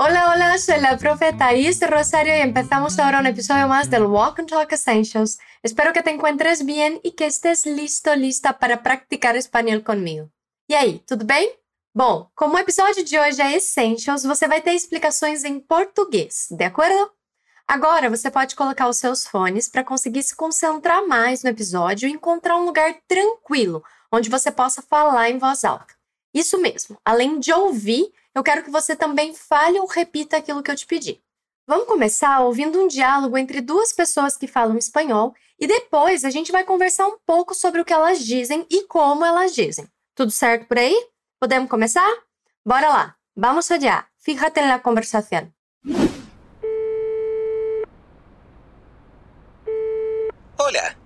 [0.00, 4.38] Hola, hola, soy la profe Thais Rosario y empezamos ahora un episodio más del Walk
[4.38, 5.40] and Talk Essentials.
[5.60, 10.30] Espero que te encuentres bien y que estés listo, lista para praticar espanhol comigo.
[10.68, 11.50] E aí, tudo bem?
[11.92, 16.64] Bom, como o episódio de hoje é Essentials, você vai ter explicações em português, de
[16.64, 17.10] acordo?
[17.66, 22.12] Agora você pode colocar os seus fones para conseguir se concentrar mais no episódio e
[22.12, 25.92] encontrar um lugar tranquilo onde você possa falar em voz alta.
[26.32, 30.70] Isso mesmo, além de ouvir, eu quero que você também fale ou repita aquilo que
[30.70, 31.20] eu te pedi.
[31.66, 36.52] Vamos começar ouvindo um diálogo entre duas pessoas que falam espanhol e depois a gente
[36.52, 39.88] vai conversar um pouco sobre o que elas dizem e como elas dizem.
[40.14, 40.94] Tudo certo por aí?
[41.40, 42.08] Podemos começar?
[42.64, 43.16] Bora lá!
[43.36, 44.06] Vamos allá!
[44.18, 45.52] Fíjate en la conversación.
[50.58, 50.96] Hola,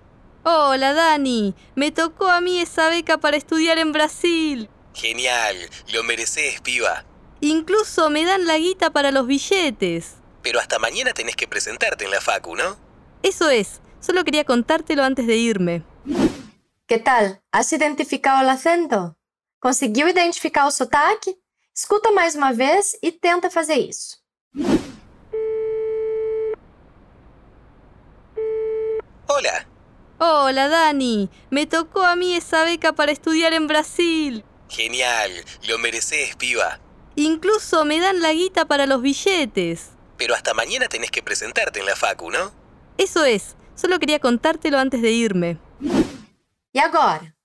[0.43, 4.69] Hola Dani, me tocó a mí esa beca para estudiar en Brasil.
[4.93, 5.55] genial,
[5.93, 7.03] lo mereces, piba.
[7.43, 10.13] Incluso me dan la guita para los billetes.
[10.41, 12.77] Pero hasta mañana tenés que presentarte en la facu, ¿no?
[13.21, 15.83] Eso es, solo quería contártelo antes de irme.
[16.87, 17.41] Que tal?
[17.51, 19.17] Has identificado o acento?
[19.59, 21.35] Conseguiu identificar o sotaque?
[21.75, 24.17] Escuta mais uma vez e tenta fazer isso.
[29.27, 29.65] Hola,
[30.17, 34.45] Hola Dani, me tocó a mí esa beca para estudiar en Brasil.
[34.69, 35.31] genial,
[35.67, 36.79] lo mereces, piba.
[37.15, 39.91] Incluso me dan la guita para los billetes.
[40.17, 42.51] Pero hasta mañana tenés que presentarte en la facu, ¿no?
[42.97, 45.57] Eso es, solo quería contártelo antes de irme.
[46.73, 47.35] E agora?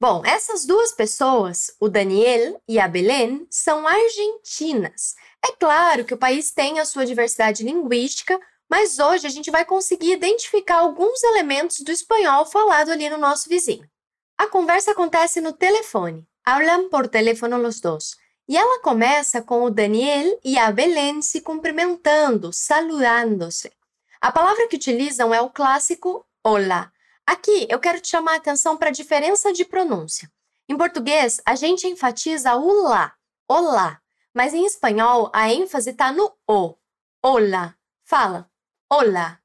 [0.00, 5.14] Bom, essas duas pessoas, o Daniel e a Belén, são argentinas.
[5.42, 9.64] É claro que o país tem a sua diversidade linguística, mas hoje a gente vai
[9.64, 13.88] conseguir identificar alguns elementos do espanhol falado ali no nosso vizinho.
[14.36, 16.26] A conversa acontece no telefone.
[16.44, 18.16] Hablan por teléfono los dos.
[18.46, 23.72] E ela começa com o Daniel e a Belén se cumprimentando, saludando-se.
[24.20, 26.92] A palavra que utilizam é o clássico olá.
[27.26, 30.30] Aqui eu quero te chamar a atenção para a diferença de pronúncia.
[30.68, 33.14] Em português, a gente enfatiza o lá,
[33.48, 34.00] olá,
[34.34, 36.74] mas em espanhol a ênfase está no o.
[37.22, 37.74] Olá.
[38.04, 38.50] Fala,
[38.90, 39.40] olá.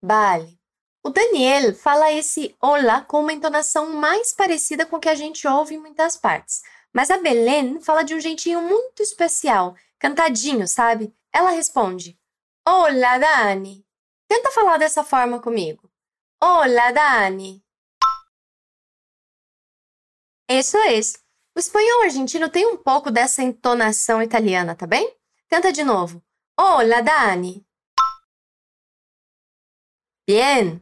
[0.00, 0.56] Vale.
[1.04, 5.46] O Daniel fala esse olá com uma entonação mais parecida com o que a gente
[5.46, 6.62] ouve em muitas partes,
[6.96, 11.14] mas a Belén fala de um jeitinho muito especial, cantadinho, sabe?
[11.30, 12.18] Ela responde:
[12.66, 13.86] Olá, Dani.
[14.26, 15.92] Tenta falar dessa forma comigo.
[16.42, 17.62] Olá, Dani.
[20.48, 20.98] Isso é.
[21.54, 25.14] O espanhol argentino tem um pouco dessa entonação italiana, tá bem?
[25.50, 26.24] Tenta de novo.
[26.58, 27.62] Olá, Dani.
[30.26, 30.80] Bien.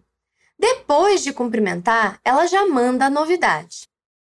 [0.56, 3.92] Depois de cumprimentar, ela já manda a novidade.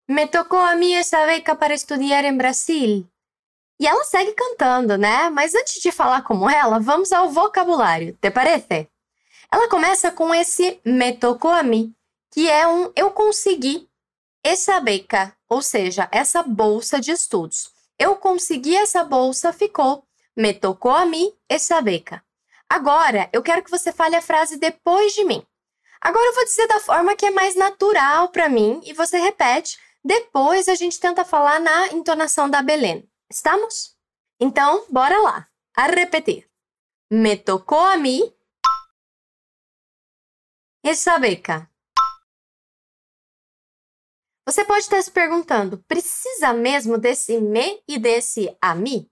[0.09, 3.07] Me tocou a mim essa beca para estudar em Brasil.
[3.79, 5.29] E ela segue cantando, né?
[5.31, 8.17] Mas antes de falar como ela, vamos ao vocabulário.
[8.21, 8.89] Te parece?
[9.53, 11.95] Ela começa com esse me tocou a mim,
[12.33, 13.89] que é um eu consegui
[14.43, 17.71] essa beca, ou seja, essa bolsa de estudos.
[17.99, 20.07] Eu consegui essa bolsa, ficou
[20.37, 22.23] me tocou a mim essa beca.
[22.69, 25.43] Agora, eu quero que você fale a frase depois de mim.
[26.01, 29.79] Agora eu vou dizer da forma que é mais natural para mim e você repete.
[30.07, 33.03] Depois a gente tenta falar na entonação da Belén.
[33.29, 33.99] Estamos?
[34.39, 35.51] Então, bora lá.
[35.77, 36.49] A repetir.
[37.11, 38.33] Me tocou a mim
[40.85, 41.69] essa beca.
[44.47, 49.11] Você pode estar se perguntando: precisa mesmo desse me e desse a mim?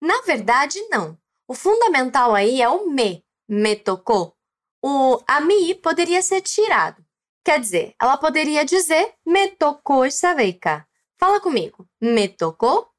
[0.00, 1.16] Na verdade, não.
[1.46, 4.36] O fundamental aí é o me, me tocou.
[4.82, 7.01] O a mim poderia ser tirado.
[7.44, 10.88] Quer dizer, ela poderia dizer me tocou essa beca.
[11.18, 11.88] Fala comigo.
[12.00, 12.90] Me tocou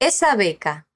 [0.00, 0.86] essa beca.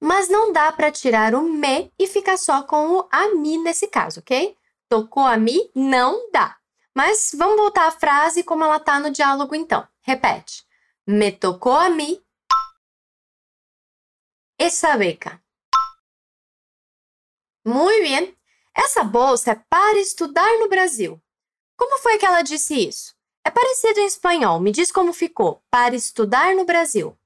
[0.00, 3.88] Mas não dá para tirar o me e ficar só com o a mim nesse
[3.88, 4.56] caso, ok?
[4.88, 5.70] Tocou a mim?
[5.74, 6.58] Não dá.
[6.94, 9.86] Mas vamos voltar à frase como ela está no diálogo então.
[10.02, 10.64] Repete.
[11.06, 12.22] Me tocou a mim
[14.58, 15.42] essa beca.
[17.64, 18.43] Muito bem.
[18.74, 21.22] Essa bolsa é para estudar no Brasil.
[21.76, 23.14] Como foi que ela disse isso?
[23.44, 24.60] É parecido em espanhol.
[24.60, 25.62] Me diz como ficou.
[25.70, 27.16] Para estudar no Brasil.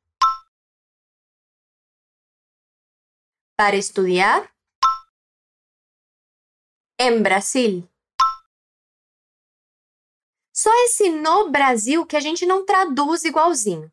[3.57, 4.53] Para estudar
[6.99, 7.89] em Brasil.
[10.53, 13.91] Só esse no Brasil que a gente não traduz igualzinho.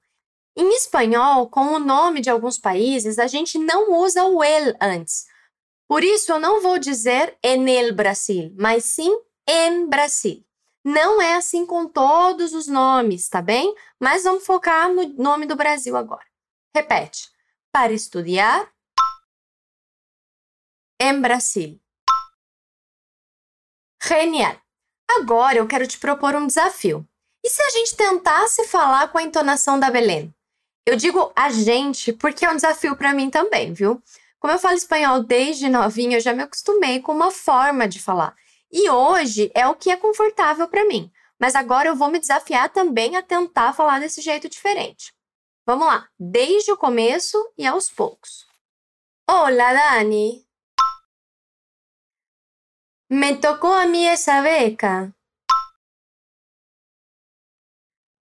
[0.57, 5.27] Em espanhol, com o nome de alguns países, a gente não usa o el antes.
[5.87, 9.15] Por isso, eu não vou dizer en el Brasil, mas sim
[9.47, 10.43] en Brasil.
[10.83, 13.73] Não é assim com todos os nomes, tá bem?
[13.99, 16.25] Mas vamos focar no nome do Brasil agora.
[16.75, 17.29] Repete.
[17.71, 18.71] Para estudar
[21.01, 21.79] em Brasil.
[24.03, 24.61] Genial!
[25.09, 27.07] Agora eu quero te propor um desafio.
[27.43, 30.33] E se a gente tentasse falar com a entonação da Belém?
[30.85, 34.01] Eu digo a gente porque é um desafio para mim também, viu?
[34.39, 38.35] Como eu falo espanhol desde novinha, eu já me acostumei com uma forma de falar.
[38.71, 41.11] E hoje é o que é confortável para mim.
[41.39, 45.13] Mas agora eu vou me desafiar também a tentar falar desse jeito diferente.
[45.65, 48.45] Vamos lá, desde o começo e aos poucos.
[49.29, 50.45] Olá, Dani.
[53.09, 55.13] Me tocou a mim essa beca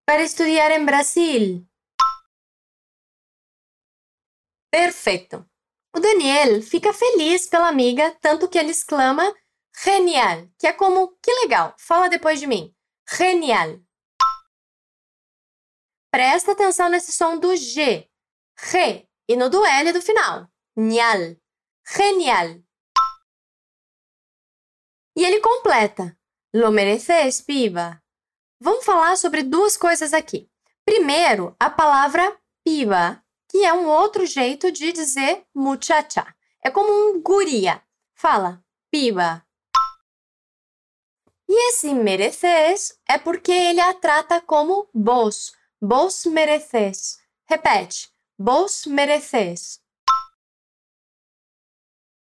[0.05, 1.67] para estudar em Brasil.
[4.71, 5.45] Perfeito.
[5.95, 9.33] O Daniel fica feliz pela amiga, tanto que ele exclama
[9.81, 12.75] genial, que é como que legal, fala depois de mim.
[13.17, 13.79] Genial.
[16.11, 18.09] Presta atenção nesse som do G,
[18.59, 20.49] G, e no do L do final.
[20.75, 21.37] Nial.
[21.95, 22.61] Genial.
[25.15, 26.17] E ele completa.
[26.53, 28.03] Lo mereces, piba.
[28.59, 30.49] Vamos falar sobre duas coisas aqui.
[30.83, 33.24] Primeiro, a palavra piba,
[33.55, 36.27] que é um outro jeito de dizer muchacha.
[36.61, 37.81] É como um guria.
[38.13, 38.61] Fala,
[38.91, 39.45] piba.
[41.47, 45.53] E esse mereces é porque ele a trata como vos.
[45.81, 47.17] Vos mereces.
[47.45, 49.81] Repete, vos mereces.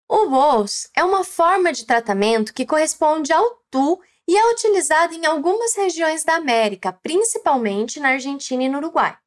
[0.10, 5.26] O vos é uma forma de tratamento que corresponde ao tu e é utilizado em
[5.26, 9.18] algumas regiões da América, principalmente na Argentina e no Uruguai.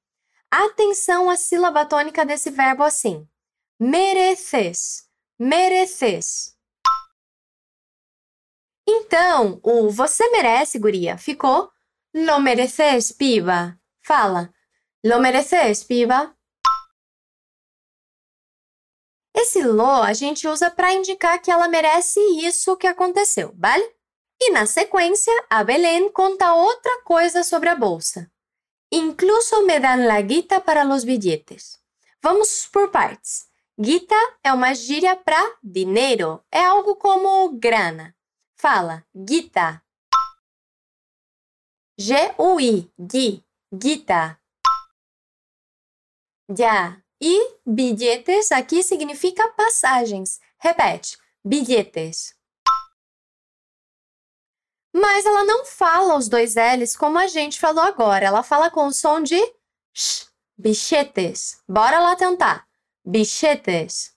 [0.57, 3.29] Atenção à sílaba tônica desse verbo assim:
[3.81, 5.05] mereces,
[5.37, 6.57] mereces.
[8.87, 11.73] Então, o você merece, guria, ficou
[12.15, 13.77] lo mereces, piba.
[14.07, 14.55] Fala,
[15.05, 16.33] lo mereces, piba.
[19.37, 23.85] Esse lo a gente usa para indicar que ela merece isso que aconteceu, vale?
[24.41, 28.33] E na sequência, a Belén conta outra coisa sobre a bolsa.
[28.95, 31.83] Incluso me dan la guita para los billetes.
[32.23, 33.51] Vamos por partes.
[33.77, 38.15] Guita é uma gíria para dinheiro, é algo como grana.
[38.55, 39.83] Fala, guita.
[41.99, 44.41] G-U-I, gui, guita.
[46.49, 47.03] Já.
[47.21, 50.39] E billetes aqui significa passagens.
[50.57, 52.37] Repete, billetes
[54.95, 58.25] mas ela não fala os dois L's como a gente falou agora.
[58.25, 59.37] Ela fala com o som de
[59.93, 61.61] sh, bichetes.
[61.69, 62.65] Bora lá tentar.
[63.05, 64.15] Bichetes.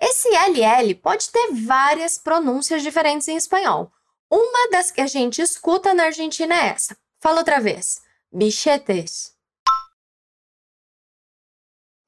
[0.00, 3.92] Esse LL pode ter várias pronúncias diferentes em espanhol.
[4.30, 6.96] Uma das que a gente escuta na Argentina é essa.
[7.20, 8.02] Fala outra vez.
[8.32, 9.36] Bichetes.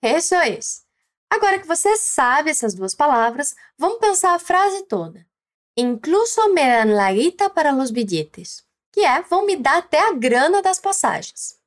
[0.03, 0.83] Isso é isso.
[1.29, 5.27] Agora que você sabe essas duas palavras, vamos pensar a frase toda.
[5.77, 10.13] Incluso me dan la guita para los billetes, que é vão me dar até a
[10.13, 11.61] grana das passagens.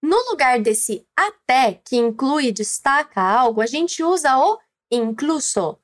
[0.00, 5.80] No lugar desse até, que inclui e destaca algo, a gente usa o incluso.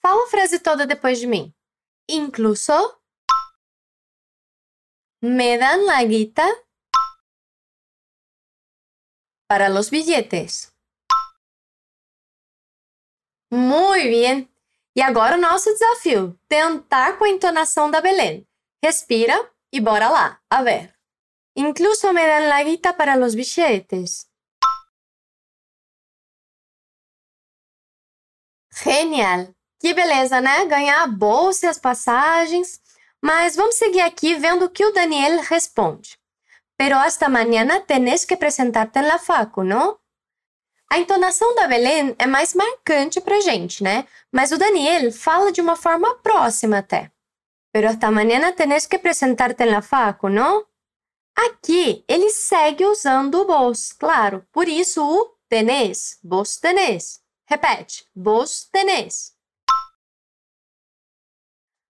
[0.00, 1.54] Fala a frase toda depois de mim.
[2.08, 2.72] Incluso
[5.20, 6.46] me dan la guita
[9.46, 10.72] para los billetes.
[13.50, 14.51] Muy bien.
[14.94, 18.46] E agora o nosso desafio: tentar com a entonação da Belén.
[18.82, 20.40] Respira e bora lá.
[20.50, 20.94] A ver.
[21.54, 24.26] Incluso me dan la guita para los billetes.
[28.72, 29.54] Genial!
[29.78, 30.64] Que beleza, né?
[30.66, 32.80] Ganhar a bolsa e as passagens.
[33.20, 36.18] Mas vamos seguir aqui vendo o que o Daniel responde.
[36.76, 40.01] Pero hasta mañana tenés que presentarte en la facu, ¿no?
[40.92, 44.06] A entonação da Belén é mais marcante pra gente, né?
[44.30, 47.10] Mas o Daniel fala de uma forma próxima até.
[47.72, 50.66] Pero hasta mañana tenés que presentarte en la facu, não?
[51.34, 54.46] Aqui ele segue usando o vos, claro.
[54.52, 57.22] Por isso o tenés, vos tenés.
[57.46, 59.34] Repete, vos tenés.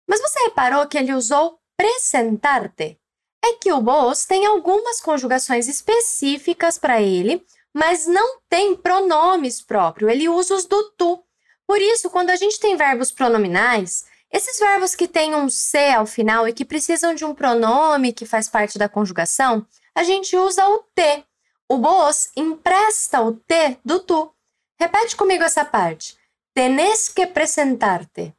[0.08, 3.00] Mas você reparou que ele usou presentarte?
[3.44, 7.44] É que o vos tem algumas conjugações específicas para ele,
[7.74, 11.22] mas não tem pronomes próprio, ele usa os do tu.
[11.66, 16.06] Por isso, quando a gente tem verbos pronominais, esses verbos que têm um C ao
[16.06, 20.66] final e que precisam de um pronome que faz parte da conjugação, a gente usa
[20.68, 21.24] o T.
[21.68, 24.34] O vos empresta o T do tu.
[24.78, 26.18] Repete comigo essa parte.
[26.54, 28.34] Tenés que presentarte.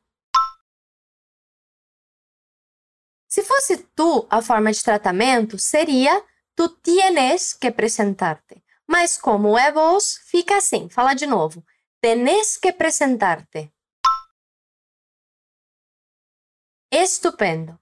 [3.27, 6.23] Se fosse tu, a forma de tratamento seria
[6.55, 8.62] tu tienes que presentarte.
[8.87, 10.89] Mas como é vos, fica assim.
[10.89, 11.65] Fala de novo.
[12.01, 13.71] Tenés que presentarte.
[16.91, 17.79] Estupendo.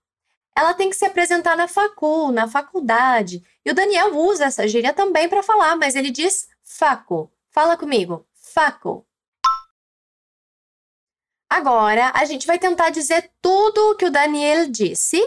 [0.56, 3.44] Ela tem que se apresentar na facul, na faculdade.
[3.66, 7.32] E o Daniel usa essa gíria também para falar, mas ele diz facu.
[7.50, 8.28] Fala comigo.
[8.34, 9.06] Facu.
[11.50, 15.20] Agora, a gente vai tentar dizer tudo o que o Daniel disse.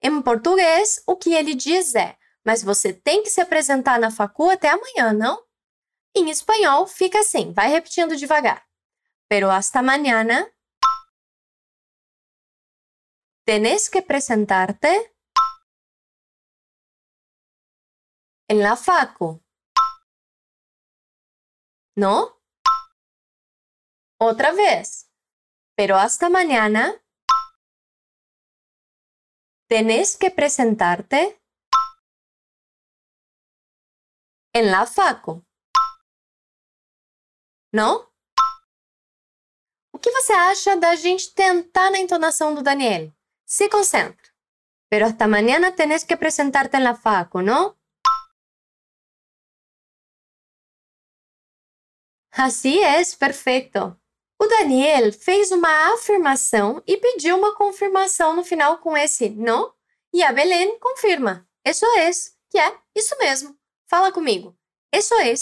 [0.00, 4.50] Em português, o que ele diz é: mas você tem que se apresentar na facu
[4.50, 5.44] até amanhã, não?
[6.14, 8.68] Em espanhol, fica assim, vai repetindo devagar.
[9.28, 10.50] Pero hasta mañana.
[13.46, 15.14] Tenés que presentarte
[18.48, 19.42] en la facu.
[21.96, 22.40] ¿No?
[24.20, 25.10] Otra vez.
[25.76, 26.94] Pero hasta mañana
[29.68, 31.43] tenés que presentarte
[34.54, 35.44] en la facu.
[37.72, 38.08] Não?
[39.92, 43.12] O que você acha da gente tentar na entonação do Daniel?
[43.44, 44.32] Se concentra.
[44.88, 47.76] Pero hasta mañana tenés que presentarte en la facu, ¿no?
[52.30, 54.00] Así es, perfeito.
[54.38, 59.72] O Daniel fez uma afirmação e pediu uma confirmação no final com esse não,
[60.12, 61.48] e a Belén confirma.
[61.64, 62.10] Isso é,
[62.50, 63.56] que é isso mesmo.
[63.88, 64.56] Fala comigo.
[64.92, 65.34] Isso é.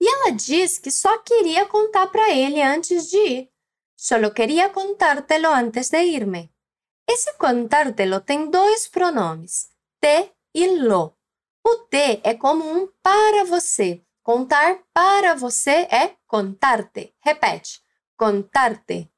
[0.00, 3.52] E ela diz que só queria contar para ele antes de ir.
[3.96, 6.52] Solo queria contártelo antes de irme.
[7.08, 11.16] Esse contártelo tem dois pronomes, te e lo.
[11.66, 17.14] O te é como um para você, Contar para você é contar-te.
[17.20, 17.82] Repete.
[18.16, 19.12] Contar-te.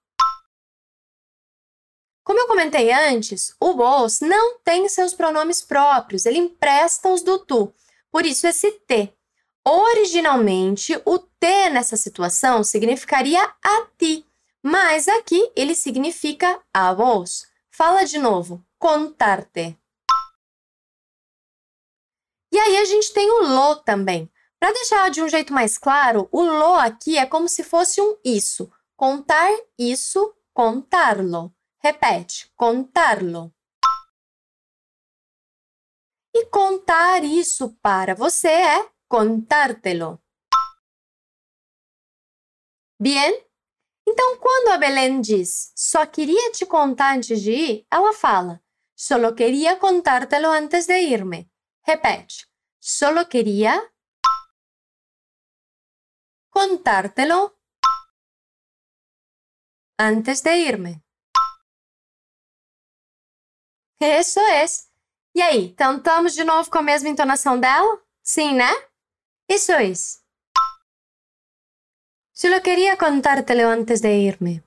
[2.27, 7.39] Como eu comentei antes, o vos não tem seus pronomes próprios, ele empresta os do
[7.39, 7.73] tu.
[8.11, 9.15] Por isso esse te.
[9.65, 14.27] Originalmente, o te nessa situação significaria a ti,
[14.61, 17.47] mas aqui ele significa a vos.
[17.71, 18.61] Fala de novo.
[18.77, 19.79] Contar-te.
[22.53, 24.29] E aí a gente tem o lo também.
[24.59, 28.17] Para deixar de um jeito mais claro, o lo aqui é como se fosse um
[28.25, 28.69] isso.
[28.97, 31.56] Contar isso, contarlo.
[31.79, 33.55] Repete, contarlo.
[36.35, 40.23] E contar isso para você é contártelo.
[43.01, 43.45] Bien?
[44.09, 48.63] Então, quando a Belén diz só queria te contar antes de ir, ela fala
[48.97, 51.51] solo queria contártelo antes de irme.
[51.83, 52.49] Repete,
[52.81, 53.93] solo queria
[56.51, 57.55] contártelo
[59.99, 61.06] antes de irme.
[64.01, 64.65] Isso é.
[65.35, 68.01] E aí, tentamos de novo com a mesma entonação dela?
[68.23, 68.71] Sim, né?
[69.49, 69.93] Isso é.
[72.33, 74.63] Solo queria contártelo antes de irme.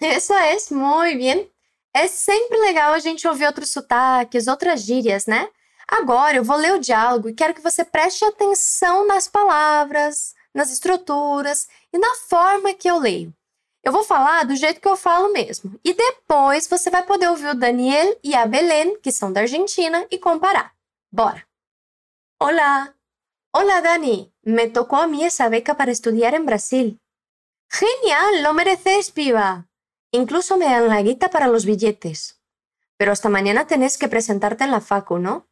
[0.00, 1.52] Isso é, muito bem.
[1.94, 5.48] É sempre legal a gente ouvir outros sotaques, outras gírias, né?
[5.86, 10.70] Agora eu vou ler o diálogo e quero que você preste atenção nas palavras, nas
[10.70, 13.34] estruturas e na forma que eu leio.
[13.88, 15.80] Eu vou falar do jeito que eu falo mesmo.
[15.82, 20.06] E depois você vai poder ouvir o Daniel e a Belén, que são da Argentina,
[20.10, 20.74] e comparar.
[21.10, 21.42] Bora!
[22.38, 22.92] Olá!
[23.50, 24.30] Olá, Dani!
[24.44, 26.98] Me tocou a mim essa beca para estudar em Brasil.
[27.72, 28.42] Genial!
[28.42, 29.66] Lo mereces, piba!
[30.12, 32.38] Incluso me dan la guita para los billetes.
[32.98, 35.48] Pero hasta mañana tenés que presentarte en la facu, ¿no?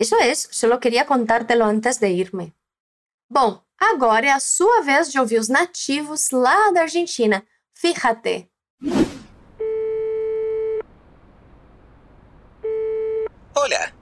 [0.00, 2.54] Isso é, só queria contártelo antes de irme.
[3.28, 7.44] Bom, agora é a sua vez de ouvir os nativos lá da Argentina.
[7.80, 8.50] Fíjate.
[13.54, 13.94] Hola.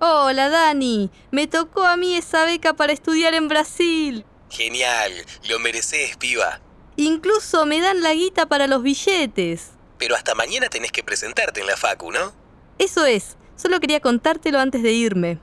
[0.00, 1.10] Hola, Dani.
[1.30, 4.26] Me tocó a mí esa beca para estudiar en Brasil.
[4.50, 5.12] Genial.
[5.48, 6.60] Lo mereces, piba.
[6.96, 9.70] Incluso me dan la guita para los billetes.
[9.96, 12.34] Pero hasta mañana tenés que presentarte en la facu, ¿no?
[12.76, 13.38] Eso es.
[13.56, 15.38] Solo queria contártelo antes de irme.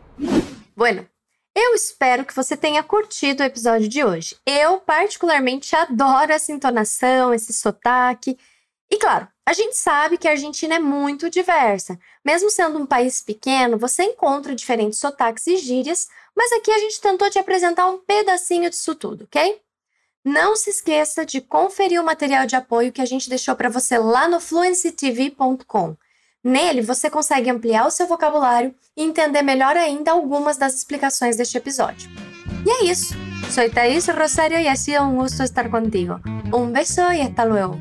[0.76, 1.10] Bueno,
[1.56, 4.36] eu espero que você tenha curtido o episódio de hoje.
[4.46, 8.38] Eu, particularmente, adoro essa entonação, esse sotaque.
[8.90, 12.00] E claro, a gente sabe que a Argentina é muito diversa.
[12.24, 17.02] Mesmo sendo um país pequeno, você encontra diferentes sotaques e gírias, mas aqui a gente
[17.02, 19.62] tentou te apresentar um pedacinho disso tudo, ok?
[20.24, 23.98] Não se esqueça de conferir o material de apoio que a gente deixou para você
[23.98, 25.98] lá no fluencytv.com.
[26.44, 31.58] Nele, você consegue ampliar o seu vocabulário e entender melhor ainda algumas das explicações deste
[31.58, 32.10] episódio.
[32.66, 33.14] E é isso.
[33.52, 36.20] Sou Thaís Rosário e ha sido um gosto estar contigo.
[36.54, 37.80] Um beijo e até luego.